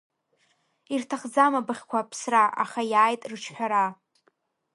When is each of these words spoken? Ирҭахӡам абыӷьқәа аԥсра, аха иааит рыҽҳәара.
Ирҭахӡам 0.93 1.53
абыӷьқәа 1.59 1.97
аԥсра, 2.01 2.43
аха 2.63 2.81
иааит 2.91 3.21
рыҽҳәара. 3.31 3.85